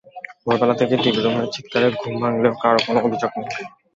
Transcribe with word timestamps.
ভোরবেলা 0.43 0.75
থেকে 0.79 0.95
টিভি 1.03 1.19
রুমের 1.19 1.47
চিৎকারে 1.53 1.87
ঘুম 1.99 2.13
ভাঙলেও 2.21 2.53
কারও 2.61 2.81
কোনো 2.85 2.99
অভিযোগ 3.01 3.31
নেই। 3.37 3.49